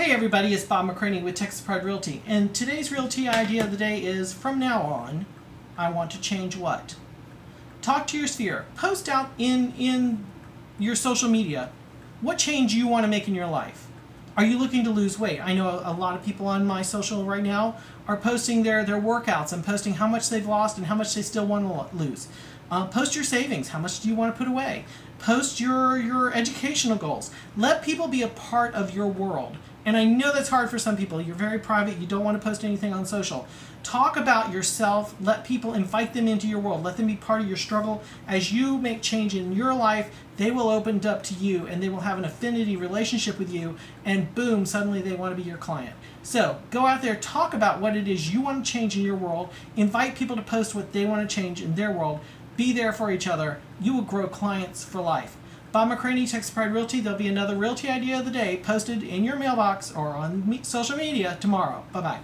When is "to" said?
6.12-6.20, 8.06-8.18, 13.04-13.08, 14.84-14.90, 21.90-21.94, 24.32-24.38, 32.40-32.48, 41.24-41.34, 45.36-45.42, 48.64-48.72, 50.36-50.42, 51.28-51.34